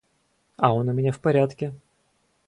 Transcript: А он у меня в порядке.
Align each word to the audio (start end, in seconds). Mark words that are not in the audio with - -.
А 0.57 0.73
он 0.73 0.89
у 0.89 0.93
меня 0.93 1.11
в 1.11 1.19
порядке. 1.19 1.75